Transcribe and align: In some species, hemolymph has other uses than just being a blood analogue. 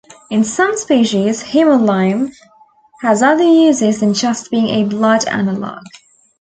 In 0.31 0.43
some 0.43 0.75
species, 0.77 1.43
hemolymph 1.43 2.33
has 3.01 3.21
other 3.21 3.43
uses 3.43 3.99
than 3.99 4.15
just 4.15 4.49
being 4.49 4.67
a 4.69 4.89
blood 4.89 5.27
analogue. 5.27 5.85